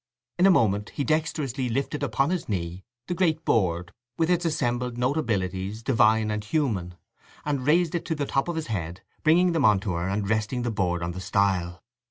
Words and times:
In 0.39 0.47
a 0.47 0.49
moment 0.49 0.89
he 0.95 1.03
dexterously 1.03 1.69
lifted 1.69 2.01
upon 2.01 2.31
his 2.31 2.49
knee 2.49 2.83
the 3.05 3.13
great 3.13 3.45
board 3.45 3.93
with 4.17 4.31
its 4.31 4.45
assembled 4.45 4.97
notabilities 4.97 5.83
divine 5.83 6.31
and 6.31 6.43
human, 6.43 6.95
and 7.45 7.67
raised 7.67 7.93
it 7.93 8.03
to 8.05 8.15
the 8.15 8.25
top 8.25 8.47
of 8.47 8.55
his 8.55 8.65
head, 8.65 9.01
bringing 9.21 9.51
them 9.51 9.63
on 9.63 9.79
to 9.81 9.91
her 9.93 10.09
and 10.09 10.27
resting 10.27 10.63
the 10.63 10.71
board 10.71 11.03
on 11.03 11.11
the 11.11 11.21
stile. 11.21 11.83